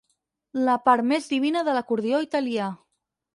La 0.67 0.77
part 0.87 1.05
més 1.11 1.27
divina 1.33 1.63
de 1.69 1.77
l'acordió 1.77 2.23
italià. 2.27 2.71